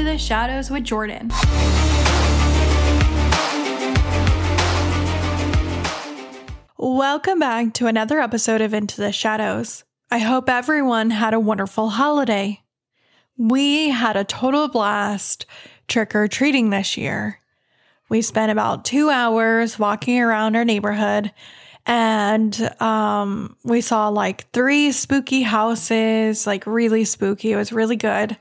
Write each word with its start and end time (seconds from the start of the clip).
Into 0.00 0.12
the 0.12 0.18
Shadows 0.18 0.70
with 0.70 0.84
Jordan. 0.84 1.28
Welcome 6.78 7.38
back 7.38 7.74
to 7.74 7.86
another 7.86 8.18
episode 8.18 8.62
of 8.62 8.72
Into 8.72 8.98
the 8.98 9.12
Shadows. 9.12 9.84
I 10.10 10.16
hope 10.20 10.48
everyone 10.48 11.10
had 11.10 11.34
a 11.34 11.38
wonderful 11.38 11.90
holiday. 11.90 12.62
We 13.36 13.90
had 13.90 14.16
a 14.16 14.24
total 14.24 14.68
blast 14.68 15.44
trick 15.86 16.14
or 16.14 16.28
treating 16.28 16.70
this 16.70 16.96
year. 16.96 17.38
We 18.08 18.22
spent 18.22 18.50
about 18.50 18.86
two 18.86 19.10
hours 19.10 19.78
walking 19.78 20.18
around 20.18 20.56
our 20.56 20.64
neighborhood 20.64 21.30
and 21.86 22.80
um, 22.80 23.56
we 23.64 23.80
saw 23.80 24.08
like 24.08 24.50
three 24.52 24.92
spooky 24.92 25.42
houses, 25.42 26.46
like 26.46 26.66
really 26.66 27.04
spooky. 27.04 27.52
It 27.52 27.56
was 27.56 27.72
really 27.72 27.96
good. 27.96 28.36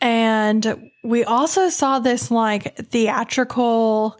And 0.00 0.90
we 1.04 1.24
also 1.24 1.68
saw 1.68 1.98
this 1.98 2.30
like 2.30 2.76
theatrical 2.76 4.18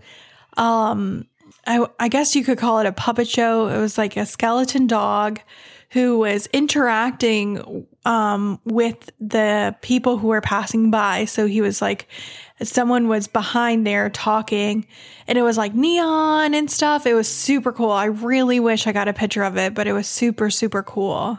um 0.57 1.27
I, 1.67 1.87
I 1.99 2.09
guess 2.09 2.35
you 2.35 2.43
could 2.43 2.59
call 2.59 2.81
it 2.81 2.87
a 2.87 2.93
puppet 2.93 3.29
show. 3.29 3.69
It 3.69 3.79
was 3.79 3.99
like 3.99 4.17
a 4.17 4.27
skeleton 4.27 4.87
dog 4.87 5.41
who 5.91 6.19
was 6.19 6.47
interacting 6.53 7.87
um, 8.05 8.61
with 8.65 9.11
the 9.21 9.77
people 9.83 10.17
who 10.17 10.29
were 10.29 10.41
passing 10.41 10.91
by. 10.91 11.27
So 11.27 11.47
he 11.47 11.61
was 11.61 11.83
like, 11.83 12.09
someone 12.63 13.09
was 13.09 13.27
behind 13.29 13.87
there 13.87 14.11
talking, 14.11 14.87
and 15.27 15.39
it 15.39 15.43
was 15.43 15.59
like 15.59 15.75
neon 15.75 16.55
and 16.55 16.71
stuff. 16.71 17.07
It 17.07 17.15
was 17.15 17.29
super 17.29 17.73
cool. 17.73 17.91
I 17.91 18.07
really 18.07 18.61
wish 18.61 18.87
I 18.87 18.93
got 18.93 19.09
a 19.09 19.13
picture 19.13 19.43
of 19.43 19.57
it, 19.57 19.75
but 19.75 19.87
it 19.87 19.93
was 19.93 20.07
super, 20.07 20.51
super 20.51 20.83
cool. 20.83 21.39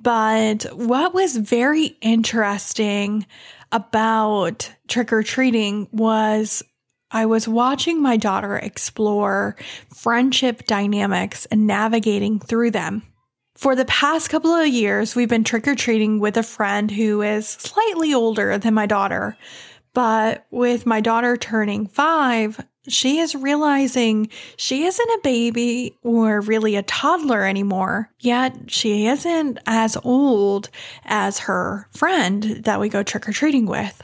But 0.00 0.64
what 0.72 1.14
was 1.14 1.36
very 1.36 1.96
interesting 2.00 3.26
about 3.72 4.70
trick 4.86 5.12
or 5.12 5.22
treating 5.22 5.88
was 5.92 6.62
I 7.10 7.26
was 7.26 7.48
watching 7.48 8.02
my 8.02 8.16
daughter 8.16 8.56
explore 8.56 9.56
friendship 9.94 10.66
dynamics 10.66 11.46
and 11.46 11.66
navigating 11.66 12.38
through 12.38 12.70
them. 12.70 13.02
For 13.58 13.74
the 13.74 13.86
past 13.86 14.30
couple 14.30 14.54
of 14.54 14.68
years, 14.68 15.16
we've 15.16 15.28
been 15.28 15.42
trick 15.42 15.66
or 15.66 15.74
treating 15.74 16.20
with 16.20 16.36
a 16.36 16.44
friend 16.44 16.88
who 16.92 17.22
is 17.22 17.48
slightly 17.48 18.14
older 18.14 18.56
than 18.56 18.72
my 18.72 18.86
daughter. 18.86 19.36
But 19.94 20.46
with 20.52 20.86
my 20.86 21.00
daughter 21.00 21.36
turning 21.36 21.88
five, 21.88 22.64
she 22.86 23.18
is 23.18 23.34
realizing 23.34 24.28
she 24.56 24.84
isn't 24.84 25.10
a 25.10 25.20
baby 25.24 25.98
or 26.04 26.40
really 26.40 26.76
a 26.76 26.84
toddler 26.84 27.44
anymore, 27.44 28.12
yet 28.20 28.70
she 28.70 29.08
isn't 29.08 29.58
as 29.66 29.96
old 30.04 30.70
as 31.04 31.40
her 31.40 31.88
friend 31.90 32.60
that 32.62 32.78
we 32.78 32.88
go 32.88 33.02
trick 33.02 33.28
or 33.28 33.32
treating 33.32 33.66
with. 33.66 34.00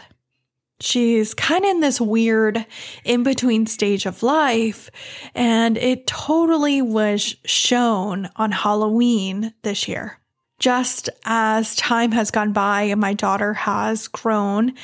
She's 0.80 1.34
kind 1.34 1.64
of 1.64 1.70
in 1.70 1.80
this 1.80 2.00
weird 2.00 2.66
in 3.04 3.22
between 3.22 3.66
stage 3.66 4.06
of 4.06 4.22
life, 4.22 4.90
and 5.34 5.78
it 5.78 6.06
totally 6.06 6.82
was 6.82 7.36
shown 7.44 8.28
on 8.36 8.50
Halloween 8.50 9.54
this 9.62 9.86
year. 9.86 10.18
Just 10.58 11.08
as 11.24 11.76
time 11.76 12.12
has 12.12 12.30
gone 12.30 12.52
by 12.52 12.82
and 12.82 13.00
my 13.00 13.14
daughter 13.14 13.54
has 13.54 14.08
grown, 14.08 14.74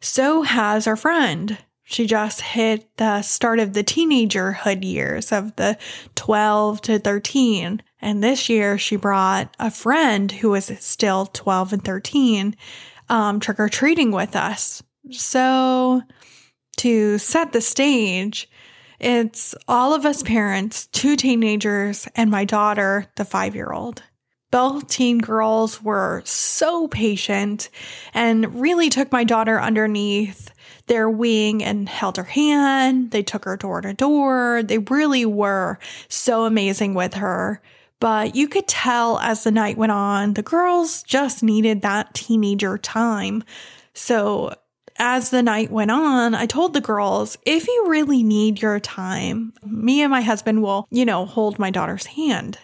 so 0.00 0.42
has 0.42 0.86
our 0.86 0.96
friend. 0.96 1.58
She 1.90 2.06
just 2.06 2.40
hit 2.40 2.96
the 2.98 3.22
start 3.22 3.58
of 3.58 3.72
the 3.72 3.82
teenagerhood 3.82 4.84
years 4.84 5.32
of 5.32 5.56
the 5.56 5.76
12 6.14 6.80
to 6.82 6.98
13. 7.00 7.82
And 8.00 8.22
this 8.22 8.48
year 8.48 8.78
she 8.78 8.94
brought 8.94 9.52
a 9.58 9.72
friend 9.72 10.30
who 10.30 10.50
was 10.50 10.70
still 10.78 11.26
12 11.26 11.72
and 11.72 11.84
13 11.84 12.54
um, 13.08 13.40
trick 13.40 13.58
or 13.58 13.68
treating 13.68 14.12
with 14.12 14.36
us. 14.36 14.84
So, 15.12 16.02
to 16.78 17.18
set 17.18 17.52
the 17.52 17.60
stage, 17.60 18.48
it's 18.98 19.54
all 19.66 19.94
of 19.94 20.04
us 20.04 20.22
parents, 20.22 20.86
two 20.88 21.16
teenagers, 21.16 22.08
and 22.14 22.30
my 22.30 22.44
daughter, 22.44 23.06
the 23.16 23.24
five 23.24 23.54
year 23.54 23.72
old. 23.72 24.02
Both 24.50 24.88
teen 24.88 25.18
girls 25.18 25.80
were 25.82 26.22
so 26.24 26.88
patient 26.88 27.70
and 28.12 28.60
really 28.60 28.90
took 28.90 29.12
my 29.12 29.22
daughter 29.24 29.60
underneath 29.60 30.50
their 30.86 31.08
wing 31.08 31.62
and 31.62 31.88
held 31.88 32.16
her 32.16 32.24
hand. 32.24 33.12
They 33.12 33.22
took 33.22 33.44
her 33.44 33.56
door 33.56 33.80
to 33.80 33.94
door. 33.94 34.62
They 34.64 34.78
really 34.78 35.24
were 35.24 35.78
so 36.08 36.44
amazing 36.44 36.94
with 36.94 37.14
her. 37.14 37.62
But 38.00 38.34
you 38.34 38.48
could 38.48 38.66
tell 38.66 39.18
as 39.20 39.44
the 39.44 39.52
night 39.52 39.76
went 39.76 39.92
on, 39.92 40.34
the 40.34 40.42
girls 40.42 41.04
just 41.04 41.42
needed 41.42 41.82
that 41.82 42.14
teenager 42.14 42.76
time. 42.76 43.44
So 43.94 44.54
as 45.00 45.30
the 45.30 45.42
night 45.42 45.70
went 45.70 45.90
on, 45.90 46.34
I 46.34 46.44
told 46.44 46.74
the 46.74 46.80
girls, 46.80 47.38
if 47.46 47.66
you 47.66 47.86
really 47.88 48.22
need 48.22 48.60
your 48.60 48.78
time, 48.78 49.54
me 49.64 50.02
and 50.02 50.10
my 50.10 50.20
husband 50.20 50.62
will, 50.62 50.86
you 50.90 51.06
know, 51.06 51.24
hold 51.24 51.58
my 51.58 51.70
daughter's 51.70 52.06
hand. 52.06 52.58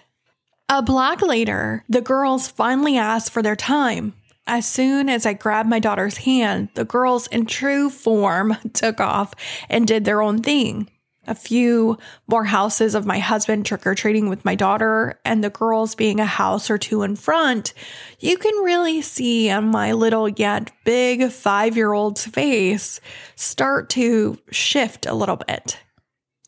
A 0.69 0.83
block 0.83 1.23
later, 1.23 1.83
the 1.89 2.03
girls 2.03 2.47
finally 2.47 2.99
asked 2.99 3.33
for 3.33 3.41
their 3.41 3.57
time. 3.57 4.13
As 4.47 4.67
soon 4.67 5.09
as 5.09 5.25
I 5.25 5.33
grabbed 5.33 5.69
my 5.69 5.79
daughter's 5.79 6.19
hand, 6.19 6.69
the 6.75 6.85
girls 6.85 7.27
in 7.29 7.47
true 7.47 7.89
form 7.89 8.57
took 8.75 9.01
off 9.01 9.33
and 9.71 9.87
did 9.87 10.05
their 10.05 10.21
own 10.21 10.43
thing 10.43 10.89
a 11.27 11.35
few 11.35 11.99
more 12.29 12.45
houses 12.45 12.95
of 12.95 13.07
my 13.07 13.19
husband 13.19 13.67
trick 13.67 13.87
or 13.87 13.95
treating 13.95 14.29
with 14.29 14.45
my 14.45 14.55
daughter 14.55 15.19
and 15.25 15.43
the 15.43 15.51
girls 15.51 15.95
being 15.95 16.21
a 16.21 16.27
house 16.27 16.71
or 16.71 16.79
two 16.79 17.03
in 17.03 17.17
front, 17.17 17.75
you 18.21 18.39
can 18.39 18.65
really 18.65 19.03
see 19.03 19.51
on 19.51 19.69
my 19.69 19.93
little 19.93 20.29
yet 20.29 20.71
big 20.85 21.31
five 21.31 21.77
year 21.77 21.93
old's 21.93 22.25
face 22.25 23.01
start 23.35 23.91
to 23.91 24.39
shift 24.51 25.07
a 25.07 25.15
little 25.15 25.37
bit. 25.37 25.79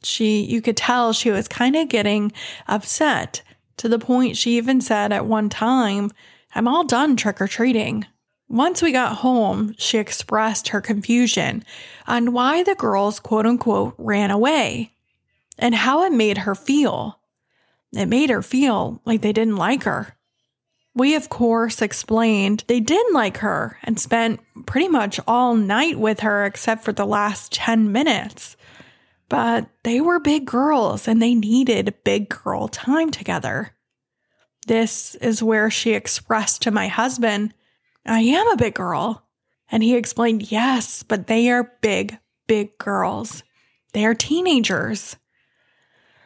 She, 0.02 0.42
you 0.42 0.62
could 0.62 0.76
tell 0.76 1.12
she 1.12 1.30
was 1.30 1.48
kind 1.48 1.74
of 1.74 1.88
getting 1.88 2.32
upset 2.66 3.42
to 3.78 3.88
the 3.88 3.98
point 3.98 4.36
she 4.36 4.56
even 4.56 4.80
said 4.80 5.12
at 5.12 5.26
one 5.26 5.48
time, 5.48 6.10
I'm 6.54 6.68
all 6.68 6.84
done 6.84 7.16
trick 7.16 7.40
or 7.40 7.48
treating. 7.48 8.06
Once 8.48 8.80
we 8.80 8.92
got 8.92 9.16
home, 9.18 9.74
she 9.76 9.98
expressed 9.98 10.68
her 10.68 10.80
confusion 10.80 11.62
on 12.06 12.32
why 12.32 12.62
the 12.62 12.74
girls, 12.74 13.20
quote 13.20 13.44
unquote, 13.44 13.94
ran 13.98 14.30
away 14.30 14.92
and 15.58 15.74
how 15.74 16.04
it 16.04 16.12
made 16.12 16.38
her 16.38 16.54
feel. 16.54 17.18
It 17.92 18.06
made 18.06 18.30
her 18.30 18.42
feel 18.42 19.02
like 19.04 19.20
they 19.20 19.32
didn't 19.32 19.56
like 19.56 19.82
her. 19.82 20.16
We, 20.94 21.14
of 21.14 21.28
course, 21.28 21.82
explained 21.82 22.64
they 22.66 22.80
did 22.80 23.04
like 23.12 23.38
her 23.38 23.78
and 23.84 24.00
spent 24.00 24.40
pretty 24.66 24.88
much 24.88 25.20
all 25.26 25.54
night 25.54 25.98
with 25.98 26.20
her 26.20 26.44
except 26.44 26.84
for 26.84 26.92
the 26.92 27.06
last 27.06 27.52
10 27.52 27.92
minutes. 27.92 28.56
But 29.28 29.68
they 29.84 30.00
were 30.00 30.18
big 30.18 30.46
girls 30.46 31.06
and 31.06 31.20
they 31.20 31.34
needed 31.34 32.02
big 32.02 32.30
girl 32.30 32.66
time 32.68 33.10
together. 33.10 33.74
This 34.66 35.14
is 35.16 35.42
where 35.42 35.70
she 35.70 35.92
expressed 35.92 36.62
to 36.62 36.70
my 36.70 36.88
husband 36.88 37.52
I 38.08 38.20
am 38.20 38.48
a 38.48 38.56
big 38.56 38.74
girl. 38.74 39.24
And 39.70 39.82
he 39.82 39.94
explained, 39.94 40.50
Yes, 40.50 41.02
but 41.02 41.26
they 41.26 41.50
are 41.50 41.72
big, 41.82 42.18
big 42.46 42.76
girls. 42.78 43.42
They 43.92 44.04
are 44.04 44.14
teenagers. 44.14 45.16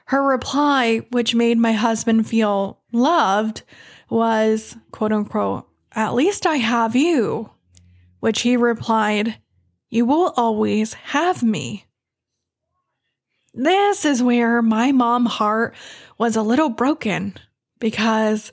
Her 0.06 0.22
reply, 0.22 1.06
which 1.10 1.34
made 1.34 1.58
my 1.58 1.72
husband 1.72 2.26
feel 2.26 2.80
loved, 2.92 3.62
was, 4.08 4.76
quote 4.90 5.12
unquote, 5.12 5.68
At 5.92 6.14
least 6.14 6.46
I 6.46 6.56
have 6.56 6.94
you. 6.94 7.50
Which 8.20 8.42
he 8.42 8.56
replied, 8.56 9.38
You 9.90 10.06
will 10.06 10.32
always 10.36 10.94
have 10.94 11.42
me. 11.42 11.86
This 13.54 14.04
is 14.04 14.22
where 14.22 14.62
my 14.62 14.92
mom 14.92 15.26
heart 15.26 15.74
was 16.16 16.36
a 16.36 16.42
little 16.42 16.70
broken 16.70 17.34
because 17.80 18.52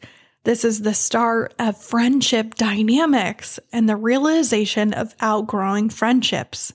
this 0.49 0.65
is 0.65 0.81
the 0.81 0.95
start 0.95 1.53
of 1.59 1.77
friendship 1.77 2.55
dynamics 2.55 3.59
and 3.71 3.87
the 3.87 3.95
realization 3.95 4.93
of 4.93 5.13
outgrowing 5.19 5.91
friendships. 5.91 6.73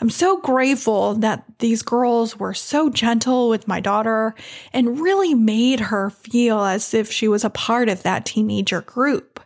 I'm 0.00 0.08
so 0.08 0.40
grateful 0.40 1.12
that 1.16 1.44
these 1.58 1.82
girls 1.82 2.38
were 2.38 2.54
so 2.54 2.88
gentle 2.88 3.50
with 3.50 3.68
my 3.68 3.80
daughter 3.80 4.34
and 4.72 4.98
really 4.98 5.34
made 5.34 5.78
her 5.78 6.08
feel 6.08 6.60
as 6.60 6.94
if 6.94 7.12
she 7.12 7.28
was 7.28 7.44
a 7.44 7.50
part 7.50 7.90
of 7.90 8.02
that 8.04 8.24
teenager 8.24 8.80
group. 8.80 9.40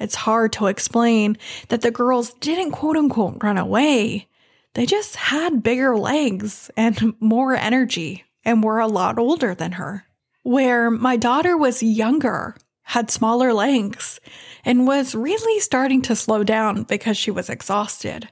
It's 0.00 0.14
hard 0.14 0.54
to 0.54 0.68
explain 0.68 1.36
that 1.68 1.82
the 1.82 1.90
girls 1.90 2.32
didn't 2.40 2.70
quote 2.70 2.96
unquote 2.96 3.42
run 3.42 3.58
away. 3.58 4.26
They 4.72 4.86
just 4.86 5.16
had 5.16 5.62
bigger 5.62 5.98
legs 5.98 6.70
and 6.78 7.12
more 7.20 7.54
energy 7.54 8.24
and 8.42 8.64
were 8.64 8.78
a 8.78 8.86
lot 8.86 9.18
older 9.18 9.54
than 9.54 9.72
her 9.72 10.06
where 10.42 10.90
my 10.90 11.16
daughter 11.16 11.56
was 11.56 11.82
younger, 11.82 12.56
had 12.82 13.10
smaller 13.10 13.52
legs, 13.52 14.20
and 14.64 14.86
was 14.86 15.14
really 15.14 15.60
starting 15.60 16.02
to 16.02 16.16
slow 16.16 16.42
down 16.44 16.82
because 16.84 17.16
she 17.16 17.30
was 17.30 17.48
exhausted. 17.48 18.28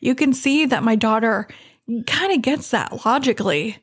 You 0.00 0.14
can 0.14 0.32
see 0.32 0.64
that 0.66 0.82
my 0.82 0.96
daughter 0.96 1.48
kind 2.06 2.32
of 2.32 2.42
gets 2.42 2.70
that 2.70 3.04
logically, 3.04 3.78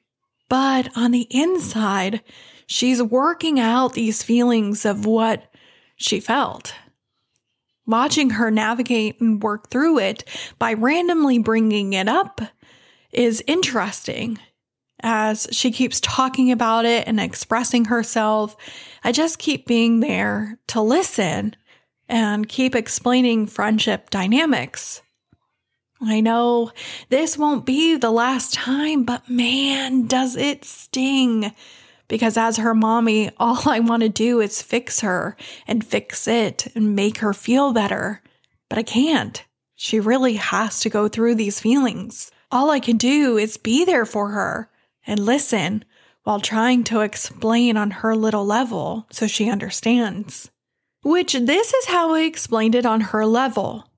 but 0.50 0.90
on 0.96 1.12
the 1.12 1.28
inside, 1.30 2.22
she's 2.66 3.02
working 3.02 3.60
out 3.60 3.94
these 3.94 4.24
feelings 4.24 4.86
of 4.86 5.06
what 5.06 5.52
she 5.96 6.19
felt. 6.19 6.74
Watching 7.86 8.31
her 8.31 8.52
navigate 8.52 9.22
and 9.22 9.42
work 9.42 9.69
through 9.69 10.00
it 10.00 10.24
by 10.60 10.74
randomly 10.74 11.40
bringing 11.40 11.94
it 11.94 12.08
up 12.08 12.42
is 13.12 13.44
interesting. 13.48 14.40
As 15.02 15.48
she 15.52 15.72
keeps 15.72 16.00
talking 16.00 16.52
about 16.52 16.86
it 16.86 17.08
and 17.08 17.20
expressing 17.20 17.86
herself, 17.86 18.56
I 19.04 19.12
just 19.12 19.38
keep 19.38 19.68
being 19.68 20.00
there 20.00 20.58
to 20.68 20.82
listen 20.82 21.56
and 22.10 22.50
keep 22.50 22.74
explaining 22.76 23.48
friendship 23.48 24.10
dynamics. 24.10 25.02
I 26.02 26.20
know 26.20 26.72
this 27.10 27.38
won't 27.38 27.66
be 27.66 27.96
the 27.96 28.12
last 28.12 28.54
time, 28.54 29.04
but 29.04 29.30
man, 29.30 30.08
does 30.08 30.36
it 30.36 30.66
sting. 30.66 31.54
Because 32.08 32.38
as 32.38 32.58
her 32.58 32.74
mommy, 32.74 33.32
all 33.38 33.70
I 33.70 33.80
want 33.80 34.04
to 34.04 34.10
do 34.10 34.40
is 34.40 34.62
fix 34.62 35.02
her 35.02 35.36
and 35.68 35.86
fix 35.86 36.28
it 36.28 36.68
and 36.76 36.96
make 36.96 37.20
her 37.20 37.34
feel 37.34 37.74
better. 37.74 38.22
But 38.70 38.80
I 38.80 38.84
can't. 38.84 39.44
She 39.76 40.00
really 40.00 40.36
has 40.36 40.80
to 40.82 40.90
go 40.90 41.08
through 41.08 41.36
these 41.36 41.60
feelings. 41.60 42.32
All 42.52 42.72
I 42.72 42.80
can 42.80 42.98
do 42.98 43.38
is 43.38 43.58
be 43.58 43.86
there 43.86 44.06
for 44.06 44.30
her 44.30 44.70
and 45.07 45.19
listen 45.19 45.83
while 46.24 46.42
trying 46.42 46.83
to 46.83 47.00
explain 47.00 47.77
on 47.77 47.89
her 47.89 48.15
little 48.15 48.45
level 48.45 49.07
so 49.09 49.25
she 49.25 49.50
understands. 49.50 50.51
Which 51.01 51.33
this 51.33 51.74
is 51.74 51.86
how 51.86 52.13
I 52.13 52.24
explained 52.24 52.75
it 52.75 52.86
on 52.86 53.00
her 53.00 53.25
level. 53.25 53.89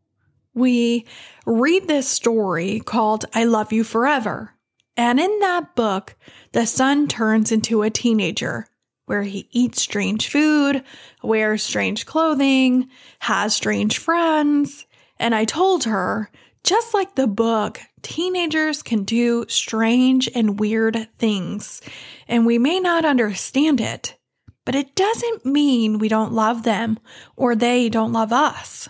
We 0.54 1.06
read 1.46 1.88
this 1.88 2.08
story 2.08 2.80
called 2.82 3.26
I 3.34 3.46
Love 3.46 3.74
You 3.74 3.84
Forever. 3.84 4.54
And 4.96 5.20
in 5.20 5.40
that 5.40 5.76
book, 5.76 6.16
the 6.52 6.68
son 6.68 7.08
turns 7.08 7.52
into 7.52 7.82
a 7.82 7.90
teenager 7.90 8.68
where 9.06 9.24
he 9.24 9.48
eats 9.52 9.82
strange 9.82 10.28
food, 10.28 10.84
wears 11.24 11.64
strange 11.64 12.06
clothing, 12.06 12.90
has 13.20 13.56
strange 13.56 13.98
friends. 13.98 14.86
And 15.18 15.34
I 15.34 15.46
told 15.46 15.86
her, 15.86 16.30
just 16.64 16.94
like 16.94 17.16
the 17.16 17.28
book, 17.28 17.80
teenagers 18.02 18.84
can 18.84 19.04
do 19.04 19.46
strange 19.48 20.30
and 20.34 20.60
weird 20.60 21.08
things, 21.18 21.82
and 22.28 22.46
we 22.46 22.58
may 22.58 22.80
not 22.80 23.06
understand 23.06 23.80
it, 23.82 24.18
but 24.66 24.76
it 24.76 24.96
doesn't 24.96 25.46
mean 25.46 25.98
we 25.98 26.08
don't 26.08 26.34
love 26.34 26.64
them 26.64 27.00
or 27.36 27.56
they 27.56 27.90
don't 27.90 28.14
love 28.14 28.32
us. 28.32 28.90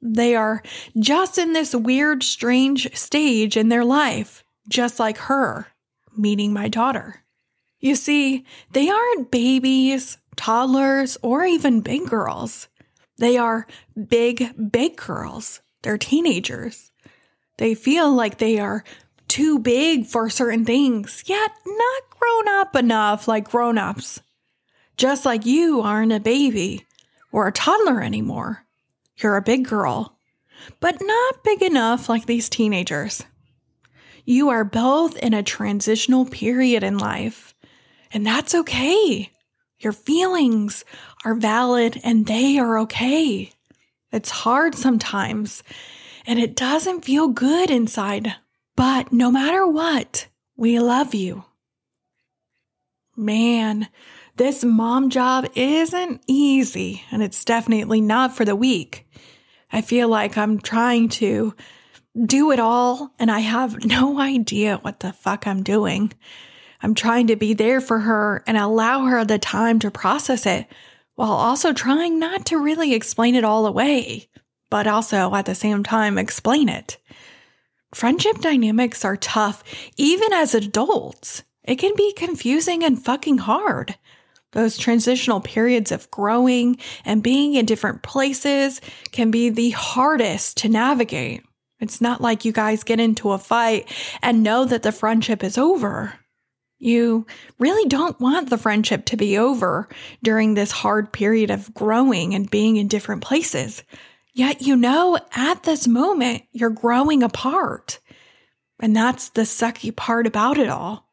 They 0.00 0.34
are 0.34 0.62
just 0.98 1.38
in 1.38 1.52
this 1.52 1.74
weird, 1.74 2.22
strange 2.22 2.94
stage 2.96 3.56
in 3.56 3.68
their 3.68 3.84
life, 3.84 4.44
just 4.68 4.98
like 4.98 5.16
her 5.18 5.68
meeting 6.16 6.52
my 6.52 6.68
daughter. 6.68 7.22
You 7.80 7.94
see, 7.96 8.44
they 8.72 8.88
aren't 8.88 9.30
babies, 9.30 10.18
toddlers, 10.36 11.18
or 11.22 11.44
even 11.44 11.80
big 11.80 12.08
girls. 12.08 12.68
They 13.18 13.36
are 13.36 13.66
big, 14.08 14.70
big 14.70 14.96
girls. 14.96 15.60
They're 15.82 15.98
teenagers. 15.98 16.90
They 17.58 17.74
feel 17.74 18.12
like 18.12 18.38
they 18.38 18.58
are 18.58 18.84
too 19.28 19.58
big 19.58 20.06
for 20.06 20.28
certain 20.30 20.64
things, 20.64 21.24
yet 21.26 21.52
not 21.66 22.02
grown 22.10 22.48
up 22.48 22.76
enough 22.76 23.28
like 23.28 23.50
grown 23.50 23.78
ups. 23.78 24.20
Just 24.96 25.24
like 25.24 25.46
you 25.46 25.80
aren't 25.80 26.12
a 26.12 26.20
baby 26.20 26.86
or 27.32 27.48
a 27.48 27.52
toddler 27.52 28.02
anymore. 28.02 28.64
You're 29.16 29.36
a 29.36 29.42
big 29.42 29.66
girl, 29.66 30.18
but 30.80 30.96
not 31.00 31.44
big 31.44 31.62
enough 31.62 32.08
like 32.08 32.26
these 32.26 32.48
teenagers. 32.48 33.24
You 34.24 34.50
are 34.50 34.64
both 34.64 35.16
in 35.16 35.34
a 35.34 35.42
transitional 35.42 36.24
period 36.24 36.84
in 36.84 36.98
life, 36.98 37.54
and 38.12 38.26
that's 38.26 38.54
okay. 38.54 39.30
Your 39.78 39.92
feelings 39.92 40.84
are 41.24 41.34
valid 41.34 42.00
and 42.04 42.26
they 42.26 42.58
are 42.58 42.78
okay. 42.80 43.52
It's 44.12 44.30
hard 44.30 44.74
sometimes, 44.74 45.62
and 46.26 46.38
it 46.38 46.54
doesn't 46.54 47.04
feel 47.04 47.28
good 47.28 47.70
inside, 47.70 48.34
but 48.76 49.12
no 49.12 49.30
matter 49.30 49.66
what, 49.66 50.28
we 50.56 50.78
love 50.78 51.14
you. 51.14 51.44
Man, 53.16 53.88
this 54.36 54.64
mom 54.64 55.10
job 55.10 55.46
isn't 55.54 56.22
easy, 56.26 57.04
and 57.10 57.22
it's 57.22 57.44
definitely 57.44 58.00
not 58.00 58.36
for 58.36 58.44
the 58.44 58.56
weak. 58.56 59.06
I 59.72 59.80
feel 59.80 60.08
like 60.08 60.36
I'm 60.36 60.60
trying 60.60 61.08
to 61.10 61.54
do 62.26 62.50
it 62.50 62.60
all, 62.60 63.12
and 63.18 63.30
I 63.30 63.40
have 63.40 63.84
no 63.84 64.20
idea 64.20 64.76
what 64.78 65.00
the 65.00 65.12
fuck 65.12 65.46
I'm 65.46 65.62
doing. 65.62 66.12
I'm 66.82 66.94
trying 66.94 67.28
to 67.28 67.36
be 67.36 67.54
there 67.54 67.80
for 67.80 68.00
her 68.00 68.42
and 68.46 68.56
allow 68.58 69.04
her 69.04 69.24
the 69.24 69.38
time 69.38 69.78
to 69.80 69.90
process 69.90 70.46
it 70.46 70.66
while 71.14 71.32
also 71.32 71.72
trying 71.72 72.18
not 72.18 72.46
to 72.46 72.58
really 72.58 72.94
explain 72.94 73.34
it 73.34 73.44
all 73.44 73.66
away, 73.66 74.28
but 74.70 74.86
also 74.86 75.34
at 75.34 75.46
the 75.46 75.54
same 75.54 75.82
time 75.82 76.18
explain 76.18 76.68
it. 76.68 76.98
Friendship 77.94 78.38
dynamics 78.38 79.04
are 79.04 79.16
tough, 79.16 79.62
even 79.96 80.32
as 80.32 80.54
adults. 80.54 81.42
It 81.62 81.76
can 81.76 81.94
be 81.94 82.12
confusing 82.14 82.82
and 82.82 83.02
fucking 83.02 83.38
hard. 83.38 83.96
Those 84.52 84.78
transitional 84.78 85.40
periods 85.40 85.92
of 85.92 86.10
growing 86.10 86.78
and 87.04 87.22
being 87.22 87.54
in 87.54 87.66
different 87.66 88.02
places 88.02 88.80
can 89.10 89.30
be 89.30 89.50
the 89.50 89.70
hardest 89.70 90.56
to 90.58 90.68
navigate. 90.68 91.42
It's 91.80 92.00
not 92.00 92.20
like 92.20 92.44
you 92.44 92.52
guys 92.52 92.84
get 92.84 93.00
into 93.00 93.32
a 93.32 93.38
fight 93.38 93.90
and 94.22 94.42
know 94.42 94.64
that 94.64 94.82
the 94.82 94.92
friendship 94.92 95.42
is 95.42 95.58
over. 95.58 96.14
You 96.82 97.28
really 97.60 97.88
don't 97.88 98.18
want 98.18 98.50
the 98.50 98.58
friendship 98.58 99.04
to 99.04 99.16
be 99.16 99.38
over 99.38 99.88
during 100.20 100.54
this 100.54 100.72
hard 100.72 101.12
period 101.12 101.48
of 101.48 101.72
growing 101.72 102.34
and 102.34 102.50
being 102.50 102.76
in 102.76 102.88
different 102.88 103.22
places. 103.22 103.84
Yet 104.34 104.62
you 104.62 104.74
know 104.74 105.16
at 105.32 105.62
this 105.62 105.86
moment 105.86 106.42
you're 106.50 106.70
growing 106.70 107.22
apart. 107.22 108.00
And 108.80 108.96
that's 108.96 109.28
the 109.28 109.42
sucky 109.42 109.94
part 109.94 110.26
about 110.26 110.58
it 110.58 110.68
all. 110.68 111.08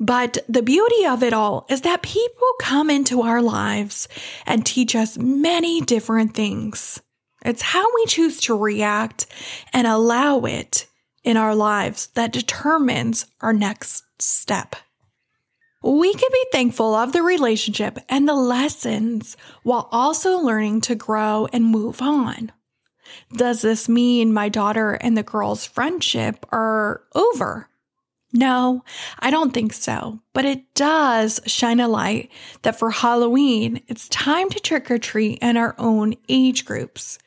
But 0.00 0.38
the 0.48 0.62
beauty 0.64 1.06
of 1.06 1.22
it 1.22 1.32
all 1.32 1.64
is 1.70 1.82
that 1.82 2.02
people 2.02 2.48
come 2.60 2.90
into 2.90 3.22
our 3.22 3.40
lives 3.40 4.08
and 4.46 4.66
teach 4.66 4.96
us 4.96 5.16
many 5.16 5.80
different 5.80 6.34
things. 6.34 7.00
It's 7.44 7.62
how 7.62 7.86
we 7.94 8.06
choose 8.06 8.40
to 8.40 8.58
react 8.58 9.26
and 9.72 9.86
allow 9.86 10.40
it 10.40 10.88
in 11.22 11.36
our 11.36 11.54
lives 11.54 12.08
that 12.14 12.32
determines 12.32 13.26
our 13.40 13.52
next 13.52 14.02
step. 14.20 14.74
We 15.82 16.12
can 16.12 16.28
be 16.32 16.46
thankful 16.50 16.94
of 16.94 17.12
the 17.12 17.22
relationship 17.22 17.98
and 18.08 18.28
the 18.28 18.34
lessons 18.34 19.36
while 19.62 19.88
also 19.92 20.38
learning 20.38 20.80
to 20.82 20.96
grow 20.96 21.46
and 21.52 21.64
move 21.64 22.02
on. 22.02 22.52
Does 23.32 23.62
this 23.62 23.88
mean 23.88 24.32
my 24.32 24.48
daughter 24.48 24.92
and 24.92 25.16
the 25.16 25.22
girl's 25.22 25.64
friendship 25.64 26.44
are 26.50 27.02
over? 27.14 27.68
No, 28.32 28.84
I 29.20 29.30
don't 29.30 29.54
think 29.54 29.72
so. 29.72 30.20
But 30.34 30.44
it 30.44 30.74
does 30.74 31.40
shine 31.46 31.80
a 31.80 31.88
light 31.88 32.30
that 32.62 32.78
for 32.78 32.90
Halloween, 32.90 33.80
it's 33.86 34.08
time 34.08 34.50
to 34.50 34.60
trick 34.60 34.90
or 34.90 34.98
treat 34.98 35.38
in 35.40 35.56
our 35.56 35.74
own 35.78 36.14
age 36.28 36.64
groups, 36.64 37.18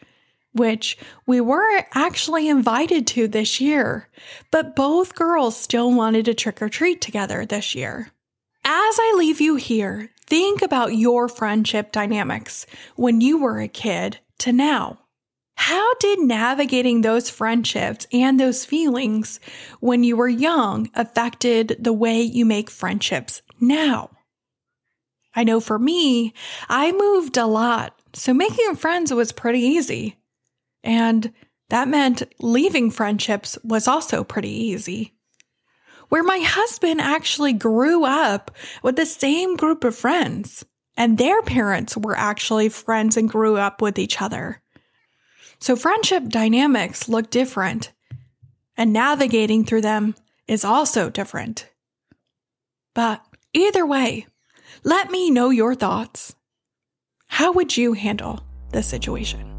which 0.53 0.97
we 1.25 1.41
were 1.41 1.85
actually 1.93 2.49
invited 2.49 3.07
to 3.07 3.27
this 3.27 3.59
year. 3.59 4.09
But 4.51 4.75
both 4.75 5.15
girls 5.15 5.57
still 5.57 5.91
wanted 5.91 6.25
to 6.25 6.33
trick 6.33 6.61
or 6.61 6.69
treat 6.69 7.01
together 7.01 7.45
this 7.45 7.73
year. 7.73 8.11
As 8.63 8.97
I 8.99 9.15
leave 9.17 9.41
you 9.41 9.55
here, 9.55 10.11
think 10.25 10.61
about 10.61 10.95
your 10.95 11.27
friendship 11.27 11.91
dynamics 11.91 12.65
when 12.95 13.19
you 13.19 13.39
were 13.39 13.59
a 13.59 13.67
kid 13.67 14.19
to 14.39 14.53
now. 14.53 14.99
How 15.55 15.93
did 15.95 16.19
navigating 16.19 17.01
those 17.01 17.29
friendships 17.29 18.07
and 18.11 18.39
those 18.39 18.65
feelings 18.65 19.39
when 19.79 20.03
you 20.03 20.15
were 20.15 20.27
young 20.27 20.89
affected 20.95 21.77
the 21.79 21.93
way 21.93 22.21
you 22.21 22.45
make 22.45 22.69
friendships 22.69 23.41
now? 23.59 24.09
I 25.35 25.43
know 25.43 25.59
for 25.59 25.79
me, 25.79 26.33
I 26.67 26.91
moved 26.91 27.37
a 27.37 27.45
lot, 27.45 27.99
so 28.13 28.33
making 28.33 28.75
friends 28.75 29.13
was 29.13 29.31
pretty 29.31 29.61
easy. 29.61 30.17
And 30.83 31.31
that 31.69 31.87
meant 31.87 32.23
leaving 32.39 32.91
friendships 32.91 33.57
was 33.63 33.87
also 33.87 34.23
pretty 34.23 34.49
easy. 34.49 35.13
Where 36.11 36.23
my 36.23 36.39
husband 36.39 36.99
actually 36.99 37.53
grew 37.53 38.03
up 38.03 38.51
with 38.83 38.97
the 38.97 39.05
same 39.05 39.55
group 39.55 39.85
of 39.85 39.95
friends, 39.95 40.65
and 40.97 41.17
their 41.17 41.41
parents 41.41 41.95
were 41.95 42.17
actually 42.17 42.67
friends 42.67 43.15
and 43.15 43.29
grew 43.29 43.55
up 43.55 43.81
with 43.81 43.97
each 43.97 44.21
other. 44.21 44.61
So 45.59 45.77
friendship 45.77 46.27
dynamics 46.27 47.07
look 47.07 47.29
different, 47.29 47.93
and 48.75 48.91
navigating 48.91 49.63
through 49.63 49.83
them 49.83 50.15
is 50.49 50.65
also 50.65 51.09
different. 51.09 51.69
But 52.93 53.25
either 53.53 53.85
way, 53.85 54.27
let 54.83 55.11
me 55.11 55.31
know 55.31 55.49
your 55.49 55.75
thoughts. 55.75 56.35
How 57.27 57.53
would 57.53 57.77
you 57.77 57.93
handle 57.93 58.41
this 58.71 58.85
situation? 58.85 59.50